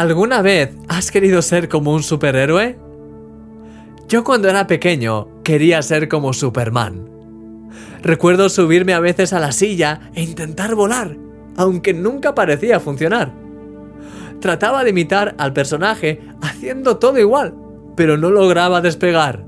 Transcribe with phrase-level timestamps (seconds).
[0.00, 2.78] ¿Alguna vez has querido ser como un superhéroe?
[4.08, 7.06] Yo cuando era pequeño quería ser como Superman.
[8.02, 11.18] Recuerdo subirme a veces a la silla e intentar volar,
[11.54, 13.34] aunque nunca parecía funcionar.
[14.40, 17.54] Trataba de imitar al personaje haciendo todo igual,
[17.94, 19.44] pero no lograba despegar.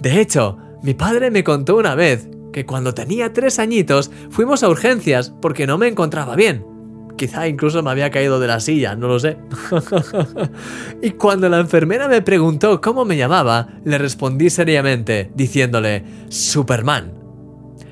[0.00, 4.70] De hecho, mi padre me contó una vez que cuando tenía tres añitos fuimos a
[4.70, 6.73] urgencias porque no me encontraba bien.
[7.16, 9.36] Quizá incluso me había caído de la silla, no lo sé.
[11.02, 17.12] y cuando la enfermera me preguntó cómo me llamaba, le respondí seriamente, diciéndole, Superman.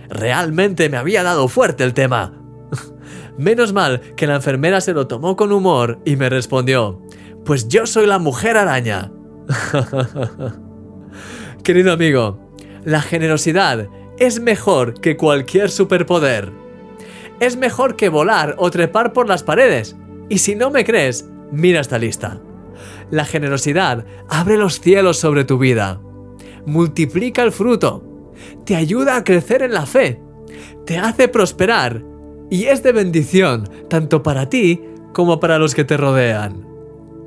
[0.08, 2.34] Realmente me había dado fuerte el tema.
[3.38, 7.00] Menos mal que la enfermera se lo tomó con humor y me respondió,
[7.44, 9.12] pues yo soy la mujer araña.
[11.64, 13.86] Querido amigo, la generosidad
[14.18, 16.50] es mejor que cualquier superpoder.
[17.42, 19.96] Es mejor que volar o trepar por las paredes.
[20.28, 22.40] Y si no me crees, mira esta lista.
[23.10, 26.00] La generosidad abre los cielos sobre tu vida.
[26.66, 28.04] Multiplica el fruto.
[28.64, 30.22] Te ayuda a crecer en la fe.
[30.86, 32.04] Te hace prosperar.
[32.48, 34.80] Y es de bendición tanto para ti
[35.12, 36.64] como para los que te rodean.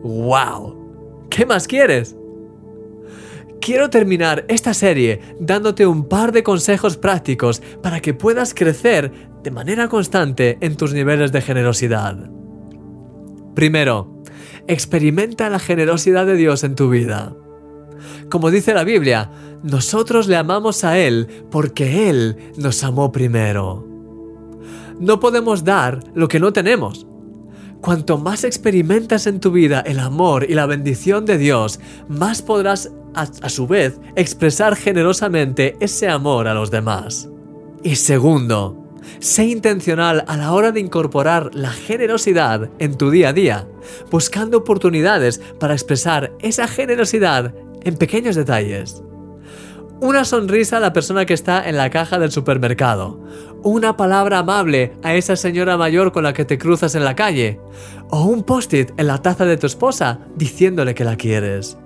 [0.02, 1.28] ¡Wow!
[1.30, 2.16] ¿Qué más quieres?
[3.60, 9.52] Quiero terminar esta serie dándote un par de consejos prácticos para que puedas crecer de
[9.52, 12.18] manera constante en tus niveles de generosidad.
[13.54, 14.24] Primero,
[14.68, 17.36] experimenta la generosidad de Dios en tu vida.
[18.32, 19.30] Como dice la Biblia,
[19.62, 23.88] nosotros le amamos a Él porque Él nos amó primero.
[25.00, 27.06] No podemos dar lo que no tenemos.
[27.82, 32.92] Cuanto más experimentas en tu vida el amor y la bendición de Dios, más podrás
[33.14, 37.30] a, su vez, expresar generosamente ese amor a los demás.
[37.84, 38.85] Y segundo,
[39.20, 43.68] sé intencional a la hora de incorporar la generosidad en tu día a día,
[44.12, 49.02] buscando oportunidades para expresar esa generosidad en pequeños detalles.
[50.02, 53.20] Una sonrisa a la persona que está en la caja del supermercado.
[53.64, 57.62] Una palabra amable a esa señora mayor con la que te cruzas en la calle.
[58.10, 61.78] O un post-it en la taza de tu esposa diciéndole que la quieres.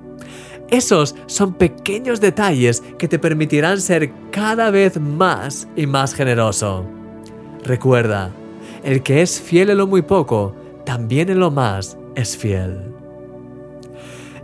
[0.72, 6.99] Esos son pequeños detalles que te permitirán ser cada vez más y más generoso.
[7.64, 8.32] Recuerda,
[8.84, 10.56] el que es fiel en lo muy poco,
[10.86, 12.94] también en lo más es fiel.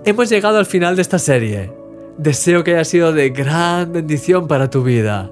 [0.03, 1.73] Hemos llegado al final de esta serie.
[2.17, 5.31] Deseo que haya sido de gran bendición para tu vida.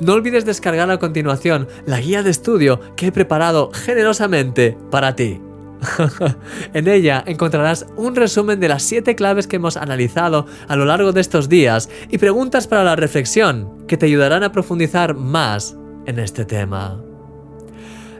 [0.00, 5.40] No olvides descargar a continuación la guía de estudio que he preparado generosamente para ti.
[6.74, 11.12] en ella encontrarás un resumen de las 7 claves que hemos analizado a lo largo
[11.12, 15.76] de estos días y preguntas para la reflexión que te ayudarán a profundizar más
[16.10, 17.00] en este tema.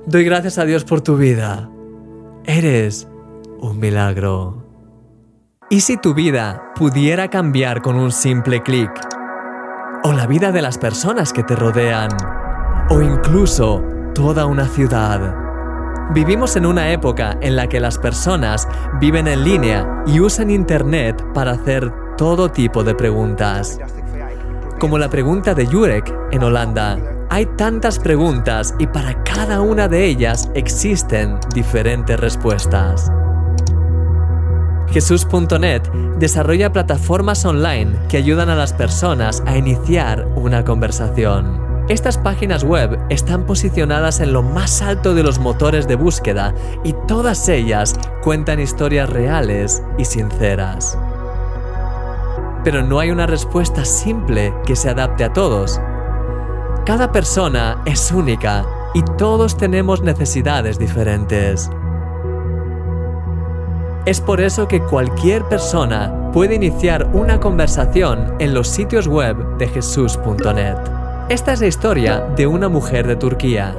[0.06, 1.68] Doy gracias a Dios por tu vida.
[2.44, 3.06] Eres
[3.60, 4.64] un milagro.
[5.68, 8.90] ¿Y si tu vida pudiera cambiar con un simple clic?
[10.02, 12.08] ¿O la vida de las personas que te rodean?
[12.88, 13.82] ¿O incluso
[14.14, 15.36] toda una ciudad?
[16.14, 18.66] Vivimos en una época en la que las personas
[19.00, 23.78] viven en línea y usan Internet para hacer todo tipo de preguntas.
[24.80, 27.19] Como la pregunta de Jurek en Holanda.
[27.32, 33.08] Hay tantas preguntas y para cada una de ellas existen diferentes respuestas.
[34.88, 35.82] Jesús.net
[36.19, 41.84] desarrolla plataformas online que ayudan a las personas a iniciar una conversación.
[41.88, 46.52] Estas páginas web están posicionadas en lo más alto de los motores de búsqueda
[46.82, 50.98] y todas ellas cuentan historias reales y sinceras.
[52.64, 55.80] Pero no hay una respuesta simple que se adapte a todos.
[56.86, 58.64] Cada persona es única
[58.94, 61.70] y todos tenemos necesidades diferentes.
[64.06, 69.69] Es por eso que cualquier persona puede iniciar una conversación en los sitios web de
[69.69, 70.76] jesús.net.
[71.28, 73.76] Esta es la historia de una mujer de Turquía.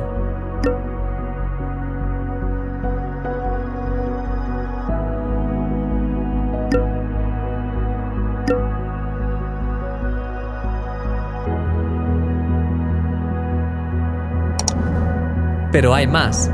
[15.72, 16.52] Pero hay más.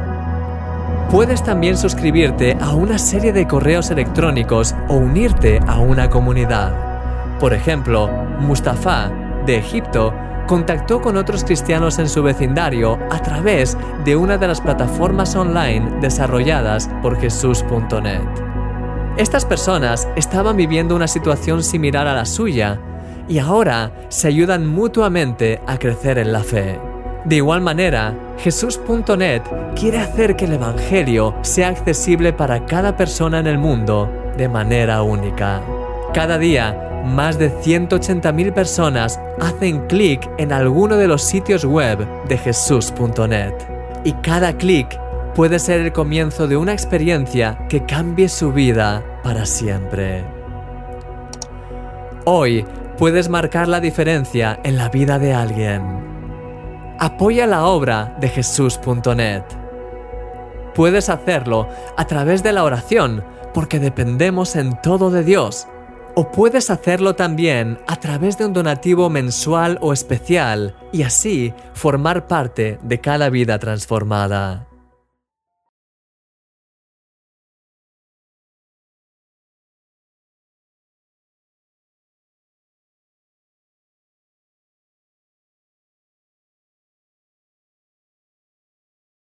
[1.11, 7.39] Puedes también suscribirte a una serie de correos electrónicos o unirte a una comunidad.
[7.39, 8.09] Por ejemplo,
[8.39, 9.09] Mustafa,
[9.45, 10.13] de Egipto,
[10.47, 15.99] contactó con otros cristianos en su vecindario a través de una de las plataformas online
[16.01, 18.21] desarrolladas por Jesús.net.
[19.17, 22.79] Estas personas estaban viviendo una situación similar a la suya
[23.27, 26.96] y ahora se ayudan mutuamente a crecer en la fe.
[27.27, 29.41] De igual manera, Jesús.net
[29.75, 35.01] quiere hacer que el Evangelio sea accesible para cada persona en el mundo de manera
[35.01, 35.61] única.
[36.13, 42.37] Cada día, más de 180.000 personas hacen clic en alguno de los sitios web de
[42.37, 43.55] Jesús.net.
[44.05, 44.97] Y cada clic
[45.35, 50.23] puede ser el comienzo de una experiencia que cambie su vida para siempre.
[52.23, 52.65] Hoy
[52.97, 56.16] puedes marcar la diferencia en la vida de alguien
[56.99, 59.43] apoya la obra de Jesús.net.
[60.75, 63.23] Puedes hacerlo a través de la oración,
[63.53, 65.67] porque dependemos en todo de Dios.
[66.15, 72.27] O puedes hacerlo también a través de un donativo mensual o especial y así formar
[72.27, 74.67] parte de cada vida transformada.